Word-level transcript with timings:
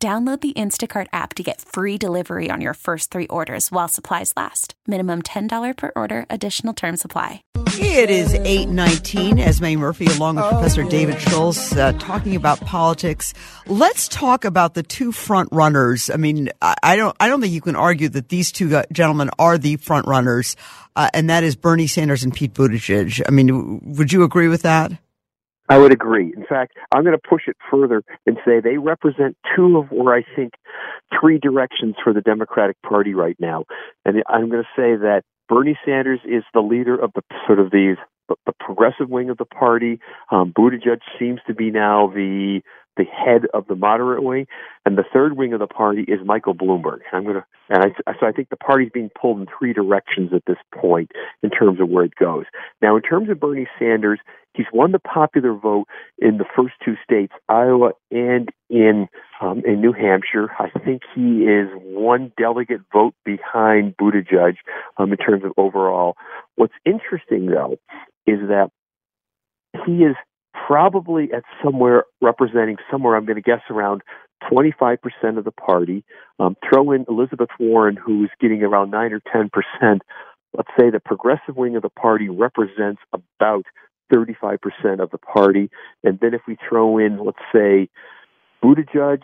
Download 0.00 0.40
the 0.40 0.52
Instacart 0.52 1.08
app 1.12 1.34
to 1.34 1.42
get 1.42 1.60
free 1.60 1.98
delivery 1.98 2.52
on 2.52 2.60
your 2.60 2.74
first 2.74 3.10
three 3.10 3.26
orders 3.26 3.72
while 3.72 3.88
supplies 3.88 4.32
last. 4.36 4.74
Minimum 4.86 5.22
$10 5.22 5.76
per 5.76 5.90
order, 5.96 6.24
additional 6.30 6.72
term 6.72 6.96
supply. 6.96 7.42
It 7.80 8.08
is 8.08 8.32
819. 8.32 9.40
Esme 9.40 9.74
Murphy 9.74 10.06
along 10.06 10.36
with 10.36 10.44
Professor 10.50 10.84
David 10.84 11.20
Schultz 11.20 11.74
uh, 11.74 11.94
talking 11.98 12.36
about 12.36 12.60
politics. 12.60 13.34
Let's 13.66 14.06
talk 14.06 14.44
about 14.44 14.74
the 14.74 14.84
two 14.84 15.10
front 15.10 15.48
runners. 15.50 16.10
I 16.10 16.16
mean, 16.16 16.50
I, 16.62 16.76
I 16.80 16.94
don't 16.94 17.16
I 17.18 17.26
don't 17.26 17.40
think 17.40 17.52
you 17.52 17.60
can 17.60 17.74
argue 17.74 18.08
that 18.10 18.28
these 18.28 18.52
two 18.52 18.80
gentlemen 18.92 19.30
are 19.36 19.58
the 19.58 19.78
front 19.78 20.06
runners, 20.06 20.54
uh, 20.94 21.10
and 21.12 21.28
that 21.28 21.42
is 21.42 21.56
Bernie 21.56 21.88
Sanders 21.88 22.22
and 22.22 22.32
Pete 22.32 22.54
Buttigieg. 22.54 23.20
I 23.26 23.32
mean, 23.32 23.80
would 23.96 24.12
you 24.12 24.22
agree 24.22 24.48
with 24.48 24.62
that? 24.62 24.92
I 25.68 25.78
would 25.78 25.92
agree. 25.92 26.32
In 26.36 26.46
fact, 26.46 26.76
I'm 26.92 27.04
going 27.04 27.16
to 27.16 27.28
push 27.28 27.42
it 27.46 27.56
further 27.70 28.02
and 28.26 28.38
say 28.44 28.60
they 28.60 28.78
represent 28.78 29.36
two 29.54 29.78
of 29.78 29.90
where 29.90 30.14
I 30.14 30.22
think 30.34 30.54
three 31.20 31.38
directions 31.38 31.96
for 32.02 32.12
the 32.12 32.22
Democratic 32.22 32.80
Party 32.82 33.14
right 33.14 33.36
now. 33.38 33.64
And 34.04 34.22
I'm 34.28 34.48
going 34.48 34.62
to 34.62 34.68
say 34.76 34.96
that 34.96 35.22
Bernie 35.48 35.78
Sanders 35.84 36.20
is 36.24 36.42
the 36.54 36.60
leader 36.60 36.94
of 36.94 37.12
the 37.14 37.22
sort 37.46 37.58
of 37.58 37.70
the 37.70 37.96
the 38.44 38.52
progressive 38.60 39.08
wing 39.08 39.30
of 39.30 39.38
the 39.38 39.46
party. 39.46 39.98
Um, 40.30 40.52
Buttigieg 40.52 41.00
seems 41.18 41.40
to 41.46 41.54
be 41.54 41.70
now 41.70 42.08
the 42.14 42.60
the 42.98 43.04
head 43.04 43.42
of 43.54 43.66
the 43.68 43.76
moderate 43.76 44.22
wing, 44.22 44.46
and 44.84 44.98
the 44.98 45.04
third 45.12 45.36
wing 45.36 45.52
of 45.52 45.60
the 45.60 45.68
party 45.68 46.02
is 46.02 46.18
Michael 46.24 46.54
Bloomberg. 46.54 46.98
And 47.10 47.14
I'm 47.14 47.22
going 47.22 47.36
to, 47.36 47.44
and 47.70 47.84
I, 47.84 48.12
so 48.20 48.26
I 48.26 48.32
think 48.32 48.48
the 48.50 48.56
party's 48.56 48.90
being 48.92 49.08
pulled 49.18 49.38
in 49.38 49.46
three 49.56 49.72
directions 49.72 50.32
at 50.34 50.42
this 50.46 50.56
point 50.74 51.12
in 51.42 51.48
terms 51.48 51.80
of 51.80 51.88
where 51.88 52.04
it 52.04 52.16
goes. 52.16 52.44
Now, 52.82 52.96
in 52.96 53.02
terms 53.02 53.30
of 53.30 53.38
Bernie 53.38 53.68
Sanders, 53.78 54.18
he's 54.54 54.66
won 54.72 54.92
the 54.92 54.98
popular 54.98 55.54
vote 55.54 55.86
in 56.18 56.38
the 56.38 56.44
first 56.56 56.74
two 56.84 56.94
states, 57.02 57.32
Iowa 57.48 57.92
and 58.10 58.48
in 58.70 59.08
um, 59.40 59.62
in 59.64 59.80
New 59.80 59.92
Hampshire. 59.92 60.50
I 60.58 60.70
think 60.78 61.02
he 61.14 61.44
is 61.44 61.68
one 61.82 62.32
delegate 62.36 62.80
vote 62.92 63.14
behind 63.24 63.96
Buttigieg 63.96 64.56
um, 64.96 65.12
in 65.12 65.18
terms 65.18 65.44
of 65.44 65.52
overall. 65.56 66.16
What's 66.56 66.74
interesting 66.84 67.46
though 67.46 67.76
is 68.26 68.40
that 68.48 68.70
he 69.86 70.02
is 70.02 70.16
probably 70.66 71.32
at 71.32 71.44
somewhere 71.62 72.04
representing 72.20 72.76
somewhere, 72.90 73.16
I'm 73.16 73.24
going 73.24 73.36
to 73.36 73.42
guess 73.42 73.62
around 73.70 74.02
25% 74.50 74.98
of 75.36 75.44
the 75.44 75.52
party. 75.52 76.04
Um, 76.38 76.56
throw 76.68 76.92
in 76.92 77.04
Elizabeth 77.08 77.50
Warren, 77.58 77.96
who's 77.96 78.30
getting 78.40 78.62
around 78.62 78.90
9 78.90 79.12
or 79.12 79.20
10%. 79.20 79.98
Let's 80.54 80.68
say 80.78 80.90
the 80.90 81.00
progressive 81.00 81.56
wing 81.56 81.76
of 81.76 81.82
the 81.82 81.90
party 81.90 82.28
represents 82.28 83.00
about 83.12 83.64
35% 84.12 85.00
of 85.00 85.10
the 85.10 85.18
party. 85.18 85.70
And 86.04 86.18
then 86.20 86.34
if 86.34 86.42
we 86.46 86.56
throw 86.68 86.98
in, 86.98 87.18
let's 87.24 87.38
say, 87.52 87.88
Buttigieg 88.62 89.22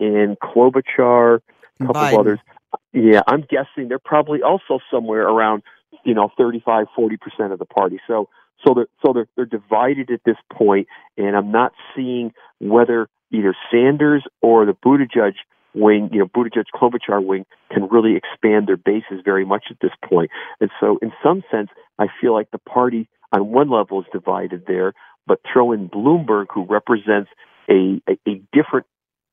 and 0.00 0.38
Klobuchar, 0.40 1.40
a 1.80 1.86
couple 1.86 1.94
Biden. 1.94 2.12
of 2.12 2.20
others, 2.20 2.38
yeah, 2.92 3.22
I'm 3.26 3.42
guessing 3.42 3.88
they're 3.88 3.98
probably 3.98 4.42
also 4.42 4.80
somewhere 4.90 5.28
around, 5.28 5.62
you 6.04 6.14
know, 6.14 6.30
35, 6.36 6.86
40% 6.98 7.52
of 7.52 7.58
the 7.58 7.64
party. 7.64 8.00
So 8.06 8.28
so 8.66 8.74
they're 8.74 8.88
so 9.04 9.12
they're 9.12 9.28
they're 9.36 9.44
divided 9.46 10.10
at 10.10 10.20
this 10.24 10.36
point, 10.52 10.88
and 11.16 11.36
I'm 11.36 11.52
not 11.52 11.72
seeing 11.94 12.32
whether 12.60 13.08
either 13.30 13.54
Sanders 13.70 14.24
or 14.42 14.66
the 14.66 14.72
Buttigieg 14.72 15.34
wing, 15.74 16.08
you 16.12 16.18
know, 16.18 16.26
Buttigieg 16.26 16.64
Klobuchar 16.74 17.24
wing 17.24 17.46
can 17.72 17.88
really 17.88 18.16
expand 18.16 18.66
their 18.66 18.76
bases 18.76 19.20
very 19.24 19.44
much 19.44 19.66
at 19.70 19.76
this 19.80 19.92
point. 20.04 20.30
And 20.60 20.70
so, 20.80 20.98
in 21.02 21.12
some 21.22 21.42
sense, 21.50 21.68
I 21.98 22.06
feel 22.20 22.32
like 22.32 22.50
the 22.50 22.58
party 22.58 23.08
on 23.32 23.50
one 23.50 23.70
level 23.70 24.00
is 24.00 24.06
divided 24.12 24.64
there, 24.66 24.94
but 25.26 25.40
throw 25.52 25.72
in 25.72 25.88
Bloomberg, 25.88 26.46
who 26.52 26.64
represents 26.64 27.30
a, 27.68 28.00
a, 28.08 28.18
a 28.26 28.42
different 28.52 28.86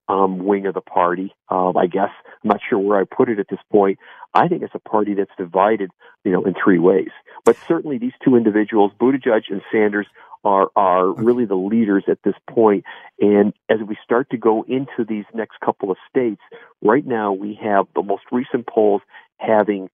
um, 0.07 0.39
wing 0.39 0.67
of 0.67 0.73
the 0.73 0.81
party. 0.81 1.33
Um, 1.49 1.77
I 1.77 1.87
guess 1.87 2.09
I'm 2.43 2.49
not 2.49 2.59
sure 2.67 2.77
where 2.77 2.99
I 2.99 3.03
put 3.05 3.29
it 3.29 3.39
at 3.39 3.47
this 3.49 3.59
point. 3.71 3.97
I 4.33 4.47
think 4.47 4.61
it's 4.61 4.75
a 4.75 4.89
party 4.89 5.13
that's 5.15 5.31
divided, 5.37 5.89
you 6.23 6.31
know, 6.31 6.43
in 6.43 6.53
three 6.61 6.79
ways. 6.79 7.09
But 7.43 7.57
certainly, 7.67 7.97
these 7.97 8.13
two 8.23 8.35
individuals, 8.35 8.91
Buttigieg 8.99 9.43
and 9.49 9.61
Sanders, 9.71 10.07
are 10.43 10.69
are 10.75 11.11
really 11.11 11.45
the 11.45 11.55
leaders 11.55 12.03
at 12.07 12.19
this 12.23 12.35
point. 12.49 12.85
And 13.19 13.53
as 13.69 13.79
we 13.85 13.97
start 14.03 14.29
to 14.29 14.37
go 14.37 14.63
into 14.67 15.03
these 15.07 15.25
next 15.33 15.59
couple 15.63 15.89
of 15.89 15.97
states, 16.09 16.41
right 16.83 17.05
now 17.05 17.33
we 17.33 17.57
have 17.63 17.87
the 17.95 18.03
most 18.03 18.23
recent 18.31 18.67
polls 18.67 19.01
having 19.37 19.89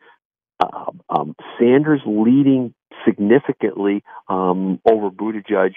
uh, 0.60 0.92
um, 1.10 1.36
Sanders 1.58 2.02
leading 2.06 2.74
significantly 3.06 4.04
um, 4.28 4.80
over 4.86 5.10
Buttigieg 5.10 5.74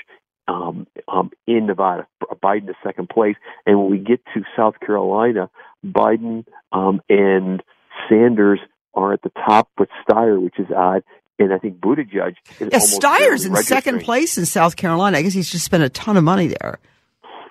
um, 0.49 0.87
um, 1.09 1.31
in 1.47 1.67
Nevada. 1.67 2.07
Biden 2.43 2.69
is 2.69 2.77
second 2.83 3.09
place, 3.09 3.37
and 3.67 3.79
when 3.79 3.91
we 3.91 3.99
get 3.99 4.21
to 4.35 4.43
South 4.57 4.75
Carolina, 4.81 5.51
Biden 5.85 6.45
um, 6.73 7.01
and 7.09 7.63
Sanders 8.09 8.61
are 8.95 9.13
at 9.13 9.23
the 9.23 9.31
top 9.31 9.69
with 9.79 9.89
Steyer, 10.07 10.41
which 10.41 10.59
is 10.59 10.67
odd. 10.75 11.03
And 11.39 11.53
I 11.53 11.59
think 11.59 11.79
Buttigieg 11.81 12.37
is 12.61 12.69
yeah, 12.71 12.79
Steyer's 12.79 13.45
in 13.45 13.57
second 13.57 14.03
place 14.03 14.39
in 14.39 14.47
South 14.47 14.77
Carolina. 14.77 15.19
I 15.19 15.23
guess 15.23 15.33
he's 15.33 15.51
just 15.51 15.65
spent 15.65 15.83
a 15.83 15.89
ton 15.89 16.17
of 16.17 16.23
money 16.23 16.47
there. 16.47 16.79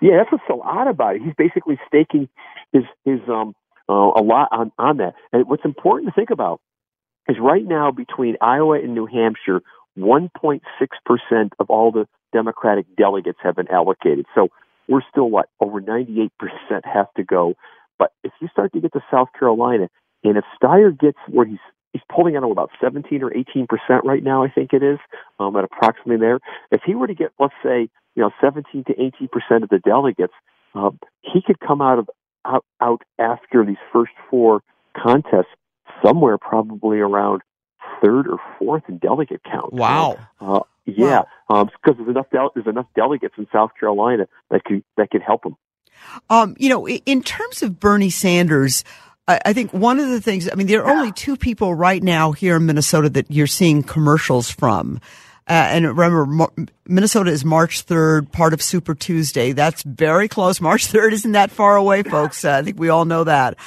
Yeah, 0.02 0.18
that's 0.18 0.32
what's 0.32 0.44
so 0.48 0.62
odd 0.62 0.88
about 0.88 1.16
it. 1.16 1.22
He's 1.22 1.34
basically 1.38 1.78
staking 1.88 2.30
his 2.72 2.84
his 3.04 3.20
um 3.28 3.54
uh, 3.90 3.94
a 3.94 4.24
lot 4.24 4.50
on 4.52 4.72
on 4.78 4.98
that. 4.98 5.16
And 5.34 5.48
what's 5.50 5.66
important 5.66 6.10
to 6.10 6.16
think 6.16 6.30
about 6.30 6.62
is 7.28 7.38
right 7.40 7.66
now 7.66 7.92
between 7.92 8.38
Iowa 8.42 8.80
and 8.80 8.94
New 8.94 9.06
Hampshire, 9.06 9.62
1.6 9.98 10.62
percent 11.06 11.54
of 11.60 11.70
all 11.70 11.92
the 11.92 12.08
Democratic 12.32 12.86
delegates 12.98 13.38
have 13.44 13.56
been 13.56 13.70
allocated. 13.70 14.26
So 14.34 14.50
we're 14.88 15.04
still 15.10 15.30
what 15.30 15.50
over 15.60 15.80
98 15.80 16.32
percent 16.38 16.86
have 16.86 17.14
to 17.16 17.24
go. 17.24 17.54
But 18.00 18.12
if 18.24 18.32
you 18.42 18.48
start 18.50 18.74
to 18.74 18.82
get 18.82 18.94
to 18.94 19.02
South 19.12 19.30
Carolina, 19.38 19.90
and 20.24 20.38
if 20.38 20.44
Steyer 20.62 20.98
gets 20.98 21.18
where 21.30 21.46
he's 21.46 21.60
he's 21.94 22.02
pulling 22.14 22.36
out 22.36 22.50
about 22.50 22.72
17 22.82 23.24
or 23.24 23.32
18 23.34 23.68
percent 23.68 24.04
right 24.04 24.24
now, 24.24 24.44
I 24.44 24.50
think 24.50 24.74
it 24.74 24.84
is, 24.84 24.98
um, 25.40 25.56
at 25.56 25.64
approximately 25.64 26.18
there. 26.18 26.40
If 26.72 26.82
he 26.86 26.96
were 26.96 27.08
to 27.08 27.16
get, 27.16 27.32
let's 27.40 27.54
say, 27.64 27.90
you 28.16 28.22
know, 28.24 28.32
17 28.42 28.84
to 28.86 28.94
18 29.02 29.30
percent 29.30 29.64
of 29.64 29.70
the 29.70 29.80
delegates, 29.80 30.34
uh, 30.76 30.90
he 31.22 31.42
could 31.46 31.60
come 31.60 31.82
out 31.82 32.00
of 32.00 32.10
out, 32.46 32.66
out 32.82 33.04
after 33.20 33.66
these 33.66 33.78
first 33.94 34.12
four 34.30 34.62
contests 34.98 35.54
somewhere 36.04 36.38
probably 36.38 37.00
around 37.00 37.42
third 38.02 38.28
or 38.28 38.40
fourth 38.60 38.84
in 38.88 38.98
delegate 38.98 39.42
count. 39.44 39.74
Wow. 39.74 40.18
Uh, 40.40 40.62
yeah, 40.86 41.24
because 41.48 41.70
um, 41.70 41.96
there's 41.98 42.10
enough 42.10 42.30
del- 42.32 42.52
there's 42.54 42.68
enough 42.68 42.88
delegates 42.96 43.36
in 43.38 43.48
South 43.54 43.72
Carolina 43.80 44.28
that 44.52 44.64
could 44.66 44.84
that 44.98 45.10
could 45.12 45.22
help 45.22 45.46
him. 45.46 45.56
Um, 46.30 46.56
you 46.60 46.68
know, 46.68 46.88
in 46.88 47.24
terms 47.24 47.64
of 47.64 47.80
Bernie 47.80 48.10
Sanders, 48.10 48.84
I 49.26 49.54
think 49.54 49.72
one 49.72 50.00
of 50.00 50.10
the 50.10 50.20
things, 50.20 50.50
I 50.52 50.56
mean, 50.56 50.68
there 50.68 50.84
are 50.84 50.92
only 50.98 51.14
two 51.14 51.38
people 51.38 51.74
right 51.74 52.04
now 52.04 52.34
here 52.34 52.58
in 52.58 52.66
Minnesota 52.66 53.10
that 53.12 53.32
you're 53.32 53.48
seeing 53.48 53.82
commercials 53.82 54.52
from. 54.52 55.00
Uh, 55.48 55.54
and 55.54 55.86
remember, 55.86 56.48
Minnesota 56.86 57.32
is 57.32 57.46
March 57.46 57.86
3rd, 57.86 58.32
part 58.34 58.54
of 58.54 58.62
Super 58.62 58.96
Tuesday. 58.96 59.54
That's 59.54 59.84
very 59.84 60.28
close. 60.28 60.60
March 60.60 60.88
3rd 60.88 61.14
isn't 61.14 61.32
that 61.34 61.52
far 61.52 61.78
away, 61.78 62.04
folks. 62.04 62.44
Uh, 62.44 62.52
I 62.52 62.64
think 62.64 62.78
we 62.78 62.90
all 62.90 63.06
know 63.06 63.24
that. 63.24 63.58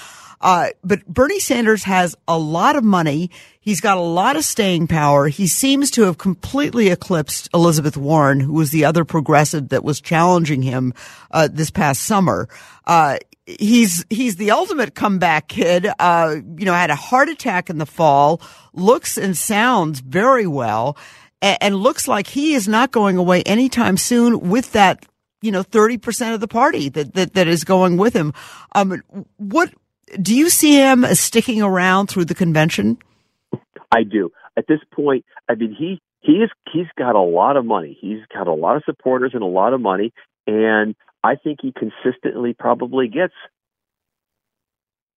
Uh, 0.40 0.68
but 0.84 1.06
Bernie 1.06 1.40
Sanders 1.40 1.84
has 1.84 2.14
a 2.28 2.38
lot 2.38 2.76
of 2.76 2.84
money. 2.84 3.30
He's 3.60 3.80
got 3.80 3.96
a 3.96 4.02
lot 4.02 4.36
of 4.36 4.44
staying 4.44 4.86
power. 4.86 5.28
He 5.28 5.46
seems 5.46 5.90
to 5.92 6.02
have 6.02 6.18
completely 6.18 6.88
eclipsed 6.88 7.48
Elizabeth 7.52 7.96
Warren, 7.96 8.40
who 8.40 8.52
was 8.52 8.70
the 8.70 8.84
other 8.84 9.04
progressive 9.04 9.70
that 9.70 9.82
was 9.82 10.00
challenging 10.00 10.62
him 10.62 10.92
uh, 11.30 11.48
this 11.50 11.70
past 11.70 12.02
summer. 12.02 12.48
Uh, 12.86 13.18
he's 13.46 14.04
he's 14.10 14.36
the 14.36 14.50
ultimate 14.50 14.94
comeback 14.94 15.48
kid. 15.48 15.88
Uh, 15.98 16.36
you 16.56 16.64
know, 16.64 16.74
had 16.74 16.90
a 16.90 16.96
heart 16.96 17.28
attack 17.28 17.70
in 17.70 17.78
the 17.78 17.86
fall. 17.86 18.40
Looks 18.72 19.16
and 19.16 19.36
sounds 19.36 20.00
very 20.00 20.46
well, 20.46 20.96
and, 21.40 21.58
and 21.60 21.76
looks 21.76 22.06
like 22.06 22.26
he 22.26 22.54
is 22.54 22.68
not 22.68 22.92
going 22.92 23.16
away 23.16 23.42
anytime 23.42 23.96
soon. 23.96 24.50
With 24.50 24.72
that, 24.72 25.06
you 25.40 25.50
know, 25.50 25.62
thirty 25.62 25.96
percent 25.96 26.34
of 26.34 26.40
the 26.40 26.48
party 26.48 26.88
that, 26.90 27.14
that 27.14 27.34
that 27.34 27.48
is 27.48 27.64
going 27.64 27.96
with 27.96 28.14
him. 28.14 28.32
Um, 28.74 29.02
what 29.38 29.72
do 30.20 30.34
you 30.34 30.50
see 30.50 30.76
him 30.76 31.04
sticking 31.14 31.62
around 31.62 32.08
through 32.08 32.26
the 32.26 32.34
convention? 32.34 32.98
I 33.90 34.02
do. 34.02 34.30
At 34.56 34.66
this 34.66 34.80
point, 34.92 35.24
I 35.48 35.54
mean 35.54 35.74
he 35.76 36.00
he 36.20 36.32
is 36.32 36.50
he's 36.72 36.86
got 36.98 37.14
a 37.14 37.20
lot 37.20 37.56
of 37.56 37.64
money. 37.64 37.96
He's 38.00 38.20
got 38.32 38.48
a 38.48 38.54
lot 38.54 38.76
of 38.76 38.82
supporters 38.84 39.32
and 39.34 39.42
a 39.42 39.46
lot 39.46 39.72
of 39.72 39.80
money, 39.80 40.12
and 40.46 40.94
I 41.22 41.36
think 41.36 41.60
he 41.62 41.72
consistently 41.72 42.54
probably 42.58 43.08
gets 43.08 43.34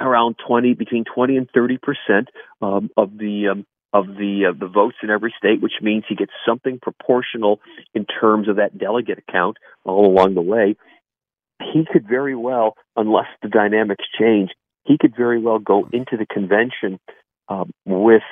around 0.01 0.35
20, 0.47 0.75
between 0.75 1.03
20 1.03 1.37
and 1.37 1.49
30 1.53 1.77
percent 1.77 2.29
um, 2.61 2.89
of 2.95 3.17
the 3.17 3.49
um, 3.51 3.65
of 3.93 4.07
the 4.07 4.45
uh, 4.49 4.57
the 4.57 4.67
votes 4.67 4.97
in 5.01 5.09
every 5.09 5.33
state, 5.37 5.61
which 5.61 5.73
means 5.81 6.03
he 6.07 6.15
gets 6.15 6.31
something 6.47 6.79
proportional 6.81 7.59
in 7.93 8.05
terms 8.05 8.47
of 8.47 8.57
that 8.57 8.77
delegate 8.77 9.23
count 9.31 9.57
all 9.83 10.05
along 10.05 10.35
the 10.35 10.41
way. 10.41 10.75
He 11.61 11.85
could 11.91 12.07
very 12.07 12.35
well, 12.35 12.75
unless 12.95 13.27
the 13.41 13.49
dynamics 13.49 14.05
change, 14.17 14.51
he 14.89 14.97
could 14.99 15.15
very 15.15 15.39
well 15.39 15.59
go 15.59 15.87
into 15.93 16.17
the 16.17 16.25
convention 16.25 16.99
um, 17.47 17.71
with 17.85 18.23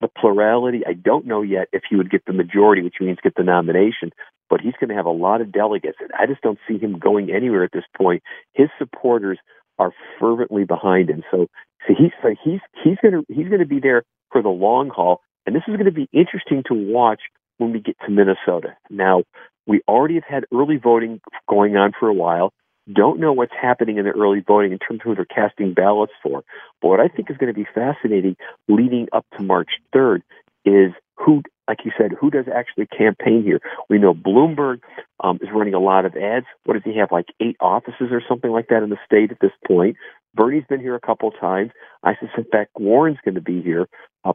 the 0.00 0.08
plurality. 0.08 0.82
I 0.86 0.92
don't 0.92 1.26
know 1.26 1.42
yet 1.42 1.66
if 1.72 1.82
he 1.90 1.96
would 1.96 2.08
get 2.10 2.24
the 2.24 2.32
majority, 2.32 2.82
which 2.82 2.94
means 3.00 3.18
get 3.20 3.34
the 3.34 3.42
nomination, 3.42 4.12
but 4.48 4.60
he's 4.60 4.74
going 4.80 4.90
to 4.90 4.94
have 4.94 5.06
a 5.06 5.10
lot 5.10 5.40
of 5.40 5.50
delegates. 5.50 5.98
And 6.00 6.10
I 6.16 6.26
just 6.26 6.40
don't 6.40 6.58
see 6.68 6.78
him 6.78 7.00
going 7.00 7.32
anywhere 7.32 7.64
at 7.64 7.72
this 7.72 7.84
point. 7.96 8.22
His 8.54 8.68
supporters 8.78 9.38
are 9.76 9.92
fervently 10.20 10.64
behind 10.64 11.10
him. 11.10 11.24
So, 11.32 11.48
so 11.86 11.94
he's 11.98 12.12
so 12.22 12.28
he's 12.44 12.60
he's 12.84 12.96
going 13.02 13.14
to 13.14 13.24
he's 13.28 13.48
going 13.48 13.60
to 13.60 13.66
be 13.66 13.80
there 13.80 14.04
for 14.30 14.40
the 14.40 14.48
long 14.48 14.90
haul. 14.90 15.20
And 15.46 15.56
this 15.56 15.62
is 15.66 15.74
going 15.74 15.86
to 15.86 15.92
be 15.92 16.08
interesting 16.12 16.62
to 16.68 16.74
watch 16.74 17.20
when 17.56 17.72
we 17.72 17.80
get 17.80 17.96
to 18.06 18.12
Minnesota. 18.12 18.76
Now, 18.88 19.24
we 19.66 19.80
already 19.88 20.14
have 20.14 20.24
had 20.28 20.44
early 20.54 20.76
voting 20.76 21.20
going 21.48 21.76
on 21.76 21.92
for 21.98 22.08
a 22.08 22.14
while. 22.14 22.52
Don't 22.92 23.20
know 23.20 23.32
what's 23.32 23.52
happening 23.60 23.98
in 23.98 24.04
the 24.04 24.10
early 24.12 24.40
voting 24.40 24.72
in 24.72 24.78
terms 24.78 25.00
of 25.00 25.04
who 25.04 25.14
they're 25.14 25.24
casting 25.24 25.74
ballots 25.74 26.12
for. 26.22 26.42
But 26.80 26.88
what 26.88 27.00
I 27.00 27.08
think 27.08 27.30
is 27.30 27.36
going 27.36 27.52
to 27.52 27.58
be 27.58 27.66
fascinating 27.74 28.36
leading 28.68 29.08
up 29.12 29.26
to 29.36 29.42
March 29.42 29.70
3rd 29.94 30.22
is 30.64 30.92
who, 31.16 31.42
like 31.66 31.84
you 31.84 31.92
said, 31.98 32.12
who 32.18 32.30
does 32.30 32.46
actually 32.54 32.86
campaign 32.86 33.42
here? 33.42 33.60
We 33.88 33.98
know 33.98 34.14
Bloomberg 34.14 34.80
um, 35.20 35.38
is 35.42 35.48
running 35.52 35.74
a 35.74 35.80
lot 35.80 36.04
of 36.04 36.16
ads. 36.16 36.46
What 36.64 36.74
does 36.74 36.82
he 36.84 36.96
have, 36.98 37.12
like 37.12 37.26
eight 37.40 37.56
offices 37.60 38.08
or 38.10 38.22
something 38.26 38.50
like 38.50 38.68
that 38.68 38.82
in 38.82 38.90
the 38.90 38.98
state 39.04 39.30
at 39.30 39.40
this 39.40 39.52
point? 39.66 39.96
Bernie's 40.34 40.64
been 40.68 40.80
here 40.80 40.94
a 40.94 41.00
couple 41.00 41.30
times. 41.32 41.72
I 42.02 42.14
suspect 42.34 42.78
Warren's 42.78 43.18
going 43.24 43.34
to 43.34 43.40
be 43.40 43.60
here. 43.62 43.88
Uh, 44.24 44.34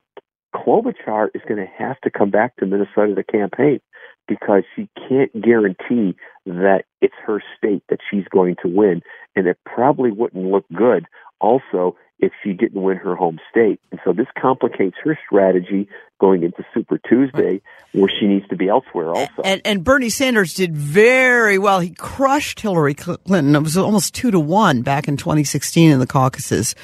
Klobuchar 0.55 1.29
is 1.33 1.41
going 1.47 1.59
to 1.59 1.71
have 1.77 1.99
to 2.01 2.11
come 2.11 2.29
back 2.29 2.55
to 2.57 2.65
Minnesota 2.65 3.15
to 3.15 3.23
campaign 3.23 3.79
because 4.27 4.63
she 4.75 4.89
can't 5.09 5.31
guarantee 5.41 6.15
that 6.45 6.83
it's 7.01 7.15
her 7.25 7.41
state 7.57 7.83
that 7.89 7.99
she's 8.09 8.25
going 8.29 8.55
to 8.63 8.67
win. 8.67 9.01
And 9.35 9.47
it 9.47 9.57
probably 9.65 10.11
wouldn't 10.11 10.45
look 10.45 10.65
good 10.73 11.05
also 11.39 11.95
if 12.19 12.31
she 12.41 12.53
didn't 12.53 12.81
win 12.81 12.97
her 12.97 13.15
home 13.15 13.39
state. 13.51 13.81
And 13.91 13.99
so 14.05 14.13
this 14.13 14.27
complicates 14.39 14.95
her 15.03 15.17
strategy 15.25 15.89
going 16.21 16.43
into 16.43 16.63
Super 16.73 16.97
Tuesday, 16.97 17.61
where 17.91 18.09
she 18.09 18.27
needs 18.27 18.47
to 18.47 18.55
be 18.55 18.69
elsewhere 18.69 19.09
also. 19.09 19.41
And, 19.43 19.61
and 19.65 19.83
Bernie 19.83 20.09
Sanders 20.09 20.53
did 20.53 20.75
very 20.75 21.57
well. 21.57 21.81
He 21.81 21.89
crushed 21.89 22.61
Hillary 22.61 22.93
Clinton. 22.93 23.55
It 23.55 23.61
was 23.61 23.75
almost 23.75 24.15
two 24.15 24.31
to 24.31 24.39
one 24.39 24.83
back 24.83 25.09
in 25.09 25.17
2016 25.17 25.91
in 25.91 25.99
the 25.99 26.07
caucuses. 26.07 26.75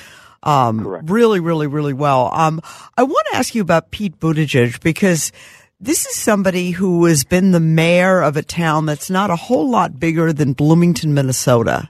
Um, 0.44 0.86
really, 0.86 1.40
really, 1.40 1.68
really 1.68 1.94
well. 1.94 2.32
Um, 2.34 2.62
I 2.98 3.04
want 3.04 3.28
to 3.32 3.38
ask 3.38 3.56
you 3.56 3.62
about 3.62 3.92
Pete 3.92 4.20
Buttigieg 4.20 4.82
because 4.82 5.32
this 5.80 6.06
is 6.06 6.16
somebody 6.16 6.72
who 6.72 7.06
has 7.06 7.24
been 7.24 7.52
the 7.52 7.60
mayor 7.60 8.22
of 8.22 8.36
a 8.36 8.44
town 8.44 8.86
that's 8.86 9.10
not 9.10 9.30
a 9.30 9.36
whole 9.36 9.70
lot 9.70 10.00
bigger 10.00 10.34
than 10.34 10.54
Bloomington, 10.54 11.14
Minnesota. 11.14 11.90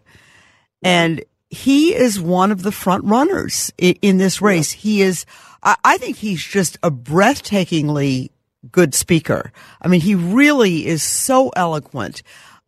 And 0.83 1.23
he 1.49 1.95
is 1.95 2.21
one 2.21 2.51
of 2.51 2.61
the 2.61 2.71
front 2.71 3.03
runners 3.05 3.71
in, 3.77 3.95
in 4.01 4.17
this 4.17 4.41
race. 4.41 4.71
He 4.71 5.01
is, 5.01 5.25
I, 5.63 5.75
I 5.83 5.97
think 5.97 6.17
he's 6.17 6.43
just 6.43 6.77
a 6.83 6.91
breathtakingly 6.91 8.29
good 8.71 8.93
speaker. 8.93 9.51
I 9.81 9.87
mean, 9.87 10.01
he 10.01 10.13
really 10.15 10.85
is 10.85 11.01
so 11.01 11.49
eloquent. 11.55 12.21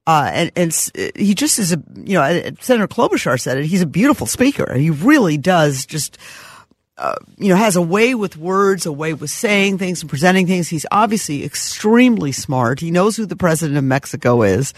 Uh, 0.07 0.31
and, 0.33 0.51
and 0.56 0.91
he 1.15 1.35
just 1.35 1.59
is 1.59 1.71
a, 1.71 1.83
you 1.95 2.15
know, 2.15 2.51
Senator 2.59 2.88
Klobuchar 2.88 3.39
said 3.39 3.59
it. 3.59 3.65
He's 3.65 3.83
a 3.83 3.85
beautiful 3.85 4.25
speaker. 4.25 4.63
And 4.63 4.81
he 4.81 4.89
really 4.89 5.38
does 5.38 5.85
just, 5.85 6.18
uh, 6.97 7.15
you 7.38 7.49
know, 7.49 7.55
has 7.55 7.75
a 7.75 7.81
way 7.81 8.13
with 8.13 8.38
words, 8.38 8.85
a 8.85 8.91
way 8.91 9.13
with 9.13 9.29
saying 9.29 9.77
things 9.77 10.01
and 10.01 10.09
presenting 10.09 10.45
things. 10.45 10.67
He's 10.69 10.85
obviously 10.91 11.43
extremely 11.43 12.31
smart. 12.31 12.79
He 12.79 12.91
knows 12.91 13.17
who 13.17 13.25
the 13.25 13.35
president 13.35 13.77
of 13.77 13.83
Mexico 13.83 14.43
is. 14.43 14.73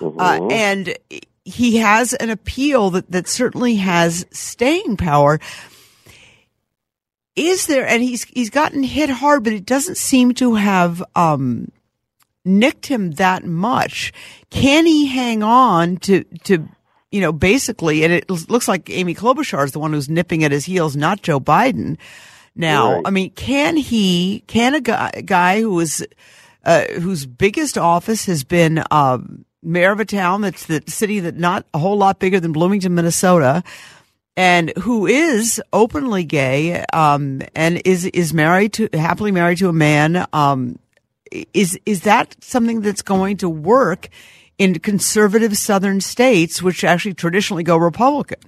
Uh, 0.00 0.04
mm-hmm. 0.04 0.50
and 0.50 0.98
he 1.44 1.78
has 1.78 2.12
an 2.14 2.30
appeal 2.30 2.90
that, 2.90 3.10
that 3.10 3.28
certainly 3.28 3.76
has 3.76 4.26
staying 4.30 4.96
power. 4.96 5.40
Is 7.36 7.66
there, 7.66 7.86
and 7.86 8.02
he's, 8.02 8.24
he's 8.24 8.50
gotten 8.50 8.82
hit 8.82 9.10
hard, 9.10 9.42
but 9.42 9.52
it 9.52 9.66
doesn't 9.66 9.96
seem 9.96 10.34
to 10.34 10.54
have, 10.54 11.02
um, 11.16 11.70
nicked 12.44 12.86
him 12.86 13.12
that 13.12 13.44
much. 13.44 14.12
Can 14.50 14.86
he 14.86 15.06
hang 15.06 15.42
on 15.42 15.96
to, 15.98 16.24
to, 16.44 16.68
you 17.14 17.20
know, 17.20 17.32
basically, 17.32 18.02
and 18.02 18.12
it 18.12 18.28
looks 18.28 18.66
like 18.66 18.90
Amy 18.90 19.14
Klobuchar 19.14 19.64
is 19.64 19.70
the 19.70 19.78
one 19.78 19.92
who's 19.92 20.08
nipping 20.08 20.42
at 20.42 20.50
his 20.50 20.64
heels, 20.64 20.96
not 20.96 21.22
Joe 21.22 21.38
Biden. 21.38 21.96
Now, 22.56 22.94
right. 22.94 23.02
I 23.04 23.10
mean, 23.10 23.30
can 23.30 23.76
he, 23.76 24.42
can 24.48 24.74
a 24.74 24.80
guy, 24.80 25.12
a 25.14 25.22
guy 25.22 25.60
who 25.60 25.78
is, 25.78 26.04
uh, 26.64 26.86
whose 26.98 27.24
biggest 27.24 27.78
office 27.78 28.26
has 28.26 28.42
been, 28.42 28.82
um, 28.90 29.44
mayor 29.62 29.92
of 29.92 30.00
a 30.00 30.04
town 30.04 30.40
that's 30.40 30.66
the 30.66 30.82
city 30.88 31.20
that 31.20 31.36
not 31.36 31.64
a 31.72 31.78
whole 31.78 31.96
lot 31.96 32.18
bigger 32.18 32.40
than 32.40 32.50
Bloomington, 32.50 32.96
Minnesota, 32.96 33.62
and 34.36 34.72
who 34.78 35.06
is 35.06 35.62
openly 35.72 36.24
gay, 36.24 36.84
um, 36.92 37.42
and 37.54 37.80
is 37.84 38.06
is 38.06 38.34
married 38.34 38.72
to 38.72 38.88
happily 38.92 39.30
married 39.30 39.58
to 39.58 39.68
a 39.68 39.72
man. 39.72 40.26
Um, 40.32 40.80
is 41.30 41.78
is 41.86 42.00
that 42.00 42.34
something 42.40 42.80
that's 42.80 43.02
going 43.02 43.36
to 43.36 43.48
work 43.48 44.08
in 44.58 44.78
conservative 44.78 45.56
southern 45.56 46.00
states, 46.00 46.62
which 46.62 46.84
actually 46.84 47.14
traditionally 47.14 47.62
go 47.62 47.76
Republican? 47.76 48.40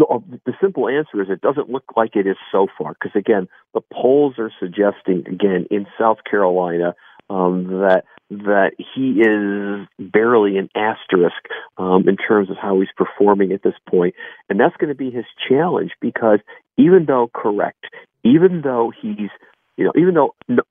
Uh, 0.00 0.18
the 0.46 0.52
simple 0.60 0.88
answer 0.88 1.20
is 1.20 1.28
it 1.28 1.40
doesn't 1.40 1.70
look 1.70 1.84
like 1.96 2.14
it 2.14 2.26
is 2.26 2.36
so 2.52 2.68
far 2.78 2.94
because 2.94 3.10
again 3.16 3.48
the 3.74 3.80
polls 3.92 4.34
are 4.38 4.50
suggesting 4.60 5.24
again 5.26 5.66
in 5.70 5.86
South 5.98 6.18
Carolina 6.28 6.94
um, 7.30 7.64
that 7.64 8.04
that 8.30 8.72
he 8.76 9.20
is 9.20 9.88
barely 10.12 10.58
an 10.58 10.68
asterisk 10.74 11.36
um, 11.78 12.08
in 12.08 12.16
terms 12.16 12.50
of 12.50 12.56
how 12.60 12.78
he's 12.78 12.88
performing 12.96 13.52
at 13.52 13.62
this 13.62 13.74
point, 13.88 14.14
and 14.48 14.60
that's 14.60 14.76
going 14.76 14.88
to 14.88 14.94
be 14.94 15.10
his 15.10 15.24
challenge 15.48 15.92
because 16.00 16.38
even 16.76 17.06
though 17.06 17.30
correct, 17.34 17.86
even 18.24 18.60
though 18.62 18.92
he's 19.00 19.30
you 19.76 19.84
know 19.84 19.92
even 19.96 20.14
though 20.14 20.34
no, 20.46 20.62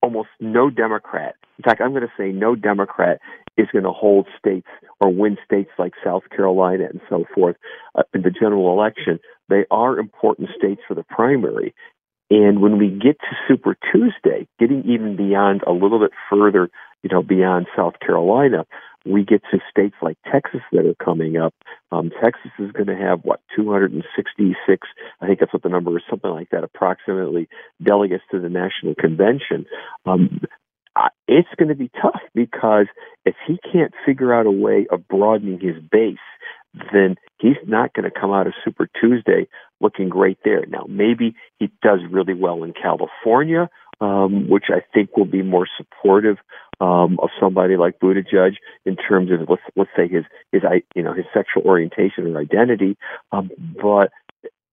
almost 0.00 0.28
no 0.40 0.70
Democrat, 0.70 1.34
in 1.58 1.64
fact, 1.64 1.80
I'm 1.80 1.90
going 1.90 2.02
to 2.02 2.12
say 2.16 2.32
no 2.32 2.54
Democrat 2.54 3.20
is 3.56 3.68
going 3.72 3.84
to 3.84 3.92
hold 3.92 4.26
states 4.38 4.68
or 5.00 5.12
win 5.12 5.36
states 5.44 5.70
like 5.78 5.92
South 6.04 6.22
Carolina 6.34 6.84
and 6.90 7.00
so 7.08 7.24
forth 7.34 7.56
uh, 7.94 8.02
in 8.14 8.22
the 8.22 8.30
general 8.30 8.72
election. 8.72 9.18
They 9.48 9.64
are 9.70 9.98
important 9.98 10.50
states 10.56 10.80
for 10.88 10.94
the 10.94 11.04
primary, 11.04 11.74
and 12.32 12.62
when 12.62 12.78
we 12.78 12.88
get 12.88 13.18
to 13.20 13.36
Super 13.46 13.76
Tuesday, 13.92 14.48
getting 14.58 14.84
even 14.86 15.16
beyond 15.16 15.60
a 15.66 15.72
little 15.72 15.98
bit 15.98 16.12
further, 16.30 16.70
you 17.02 17.10
know, 17.12 17.22
beyond 17.22 17.66
South 17.76 18.00
Carolina, 18.00 18.64
we 19.04 19.22
get 19.22 19.42
to 19.50 19.58
states 19.70 19.96
like 20.00 20.16
Texas 20.32 20.62
that 20.72 20.86
are 20.86 21.04
coming 21.04 21.36
up. 21.36 21.52
Um, 21.90 22.10
Texas 22.22 22.50
is 22.58 22.72
going 22.72 22.86
to 22.86 22.96
have 22.96 23.20
what 23.22 23.40
266, 23.54 24.88
I 25.20 25.26
think 25.26 25.40
that's 25.40 25.52
what 25.52 25.62
the 25.62 25.68
number 25.68 25.94
is, 25.98 26.04
something 26.08 26.30
like 26.30 26.48
that, 26.50 26.64
approximately 26.64 27.48
delegates 27.82 28.24
to 28.30 28.40
the 28.40 28.48
national 28.48 28.94
convention. 28.94 29.66
Um, 30.06 30.40
it's 31.28 31.48
going 31.56 31.68
to 31.68 31.74
be 31.74 31.90
tough 32.00 32.20
because 32.34 32.86
if 33.24 33.34
he 33.46 33.58
can't 33.72 33.92
figure 34.04 34.34
out 34.34 34.46
a 34.46 34.50
way 34.50 34.86
of 34.90 35.06
broadening 35.08 35.60
his 35.60 35.76
base, 35.90 36.18
then 36.92 37.16
he's 37.38 37.56
not 37.66 37.92
going 37.92 38.10
to 38.10 38.20
come 38.20 38.32
out 38.32 38.46
of 38.46 38.54
Super 38.64 38.88
Tuesday 39.00 39.46
looking 39.80 40.08
great 40.08 40.38
there. 40.44 40.64
Now, 40.66 40.86
maybe 40.88 41.34
he 41.58 41.70
does 41.82 42.00
really 42.10 42.34
well 42.34 42.62
in 42.62 42.72
California, 42.72 43.68
um, 44.00 44.48
which 44.48 44.64
I 44.68 44.82
think 44.94 45.16
will 45.16 45.26
be 45.26 45.42
more 45.42 45.66
supportive 45.76 46.38
um, 46.80 47.18
of 47.20 47.30
somebody 47.38 47.76
like 47.76 48.00
Buttigieg 48.00 48.56
in 48.84 48.96
terms 48.96 49.30
of 49.30 49.48
let's 49.48 49.62
let's 49.76 49.90
say 49.96 50.08
his 50.08 50.24
his 50.50 50.62
you 50.94 51.02
know 51.02 51.12
his 51.12 51.26
sexual 51.32 51.62
orientation 51.62 52.34
or 52.34 52.40
identity, 52.40 52.96
um, 53.30 53.50
but 53.80 54.10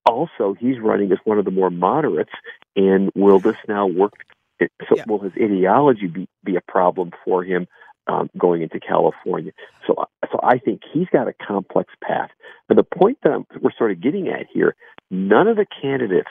also 0.06 0.56
he's 0.60 0.80
running 0.80 1.12
as 1.12 1.20
one 1.26 1.38
of 1.38 1.46
the 1.46 1.52
more 1.52 1.70
moderates. 1.70 2.32
And 2.76 3.12
will 3.16 3.40
this 3.40 3.58
now 3.68 3.86
work? 3.86 4.14
So 4.90 4.96
yeah. 4.96 5.04
will 5.08 5.20
his 5.20 5.34
ideology 5.34 6.08
be 6.08 6.28
be 6.44 6.56
a 6.56 6.62
problem 6.62 7.12
for 7.24 7.44
him 7.44 7.68
um, 8.08 8.30
going 8.38 8.62
into 8.62 8.80
California. 8.80 9.52
So, 9.86 10.06
so 10.32 10.40
I 10.42 10.58
think 10.58 10.82
he's 10.92 11.08
got 11.12 11.28
a 11.28 11.34
complex 11.34 11.94
path. 12.02 12.32
But 12.68 12.78
the 12.78 12.84
point 12.84 13.20
that 13.24 13.32
I'm, 13.32 13.46
we're 13.62 13.72
sort 13.78 13.92
of 13.92 14.02
getting 14.02 14.28
at 14.30 14.48
here, 14.52 14.76
none 15.12 15.48
of 15.48 15.58
the 15.58 15.66
candidates 15.82 16.30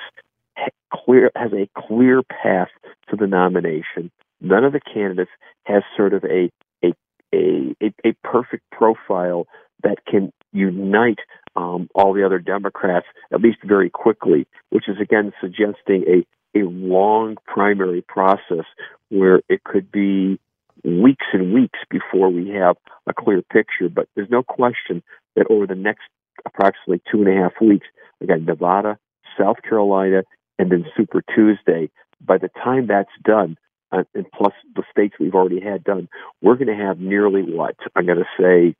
clear 0.92 1.30
has 1.37 1.52
a 1.52 1.68
clear 1.76 2.23
path 2.23 2.68
to 3.11 3.16
the 3.16 3.26
nomination. 3.26 4.11
None 4.40 4.64
of 4.64 4.73
the 4.73 4.80
candidates 4.80 5.30
has 5.64 5.82
sort 5.97 6.14
of 6.14 6.25
a 6.25 6.50
a, 6.82 6.94
a, 7.35 7.92
a 8.04 8.12
perfect 8.25 8.64
profile 8.73 9.47
that 9.82 9.99
can 10.06 10.32
unite 10.52 11.18
um, 11.59 11.88
all 11.95 12.15
the 12.15 12.25
other 12.25 12.38
Democrats 12.38 13.07
at 13.33 13.41
least 13.41 13.59
very 13.65 13.91
quickly, 13.91 14.47
which 14.71 14.88
is 14.88 14.97
again 15.00 15.33
suggesting 15.41 16.05
a 16.07 16.27
a 16.59 16.65
long 16.65 17.37
primary 17.47 18.00
process 18.00 18.65
where 19.11 19.43
it 19.49 19.65
could 19.65 19.91
be 19.93 20.38
weeks 20.85 21.27
and 21.33 21.53
weeks 21.53 21.79
before 21.91 22.31
we 22.31 22.49
have 22.50 22.77
a 23.07 23.12
clear 23.12 23.43
picture. 23.43 23.88
But 23.93 24.09
there's 24.15 24.31
no 24.31 24.43
question 24.43 25.03
that 25.37 25.47
over 25.50 25.67
the 25.67 25.75
next 25.75 26.05
approximately 26.47 27.03
two 27.11 27.23
and 27.23 27.29
a 27.29 27.43
half 27.43 27.53
weeks, 27.61 27.87
again, 28.23 28.45
Nevada, 28.45 28.99
South 29.38 29.57
Carolina, 29.69 30.23
and 30.59 30.71
then 30.71 30.87
Super 30.97 31.23
Tuesday. 31.35 31.91
By 32.25 32.38
the 32.38 32.50
time 32.65 32.87
that's 32.87 33.11
done, 33.25 33.59
uh, 33.93 34.05
and 34.15 34.27
plus 34.33 34.53
the 34.75 34.85
states 34.91 35.15
we've 35.19 35.35
already 35.35 35.61
had 35.61 35.85
done, 35.85 36.09
we're 36.41 36.57
going 36.57 36.69
to 36.69 36.85
have 36.85 36.99
nearly 36.99 37.43
what 37.43 37.77
I'm 37.97 38.07
going 38.07 38.19
to 38.19 38.25
say, 38.41 38.75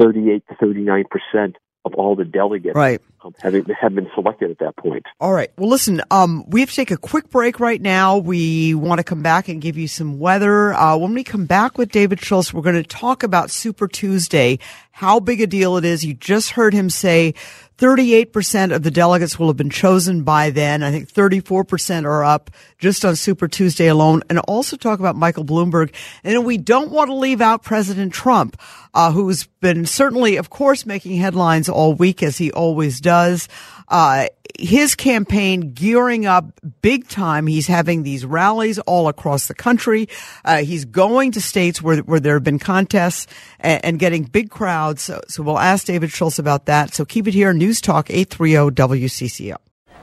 38 0.00 0.42
to 0.48 0.54
39 0.56 1.04
percent 1.10 1.56
of 1.84 1.94
all 1.94 2.16
the 2.16 2.24
delegates 2.24 2.74
right. 2.74 3.00
have, 3.42 3.54
have 3.54 3.94
been 3.94 4.08
selected 4.14 4.50
at 4.50 4.58
that 4.58 4.76
point. 4.76 5.04
All 5.20 5.32
right. 5.32 5.50
Well, 5.58 5.68
listen, 5.68 6.00
um, 6.10 6.48
we 6.48 6.60
have 6.60 6.70
to 6.70 6.76
take 6.76 6.90
a 6.90 6.96
quick 6.96 7.28
break 7.30 7.60
right 7.60 7.80
now. 7.80 8.16
We 8.16 8.74
want 8.74 9.00
to 9.00 9.04
come 9.04 9.22
back 9.22 9.48
and 9.48 9.60
give 9.60 9.76
you 9.76 9.86
some 9.86 10.18
weather. 10.18 10.72
Uh, 10.72 10.96
when 10.96 11.12
we 11.12 11.24
come 11.24 11.44
back 11.44 11.76
with 11.76 11.90
David 11.90 12.20
Schultz, 12.20 12.54
we're 12.54 12.62
going 12.62 12.74
to 12.76 12.82
talk 12.82 13.22
about 13.22 13.50
Super 13.50 13.86
Tuesday, 13.86 14.58
how 14.92 15.20
big 15.20 15.40
a 15.40 15.46
deal 15.46 15.76
it 15.76 15.84
is. 15.84 16.04
You 16.04 16.14
just 16.14 16.50
heard 16.50 16.72
him 16.72 16.88
say 16.88 17.34
38% 17.78 18.74
of 18.74 18.84
the 18.84 18.90
delegates 18.90 19.38
will 19.38 19.48
have 19.48 19.56
been 19.56 19.70
chosen 19.70 20.22
by 20.22 20.50
then. 20.50 20.82
I 20.82 20.92
think 20.92 21.12
34% 21.12 22.04
are 22.04 22.24
up 22.24 22.50
just 22.78 23.04
on 23.04 23.16
Super 23.16 23.48
Tuesday 23.48 23.88
alone. 23.88 24.22
And 24.30 24.38
also 24.40 24.76
talk 24.76 25.00
about 25.00 25.16
Michael 25.16 25.44
Bloomberg. 25.44 25.92
And 26.22 26.44
we 26.44 26.56
don't 26.56 26.90
want 26.90 27.10
to 27.10 27.14
leave 27.14 27.40
out 27.40 27.64
President 27.64 28.12
Trump, 28.12 28.60
uh, 28.94 29.10
who's 29.10 29.46
been 29.60 29.86
certainly, 29.86 30.36
of 30.36 30.50
course, 30.50 30.86
making 30.86 31.16
headlines 31.16 31.68
all 31.74 31.94
week 31.94 32.22
as 32.22 32.38
he 32.38 32.50
always 32.52 33.00
does. 33.00 33.48
Uh, 33.88 34.26
his 34.58 34.94
campaign 34.94 35.72
gearing 35.72 36.26
up 36.26 36.60
big 36.80 37.08
time. 37.08 37.46
He's 37.46 37.66
having 37.66 38.02
these 38.02 38.24
rallies 38.24 38.78
all 38.80 39.08
across 39.08 39.46
the 39.46 39.54
country. 39.54 40.08
Uh, 40.44 40.58
he's 40.58 40.84
going 40.84 41.32
to 41.32 41.40
states 41.40 41.82
where, 41.82 41.98
where 41.98 42.20
there 42.20 42.34
have 42.34 42.44
been 42.44 42.58
contests 42.58 43.26
and, 43.60 43.84
and 43.84 43.98
getting 43.98 44.24
big 44.24 44.50
crowds. 44.50 45.02
So, 45.02 45.20
so, 45.28 45.42
we'll 45.42 45.58
ask 45.58 45.86
David 45.86 46.10
Schultz 46.10 46.38
about 46.38 46.66
that. 46.66 46.94
So 46.94 47.04
keep 47.04 47.26
it 47.26 47.34
here. 47.34 47.52
News 47.52 47.80
Talk 47.80 48.10
830 48.10 48.74
WCCO. 48.74 49.56